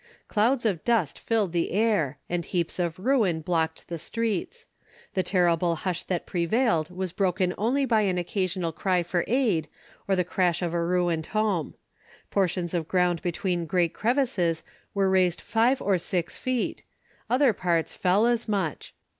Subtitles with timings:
[0.27, 4.65] Clouds of dust filled the air, and heaps of ruin blocked the streets.
[5.13, 9.67] The terrible hush that prevailed was broken only by an occasional cry for aid,
[10.07, 11.75] or the crash of a ruined home.
[12.31, 14.63] Portions of ground between great crevices
[14.95, 16.81] were raised five or six feet;
[17.29, 18.95] other parts fell as much.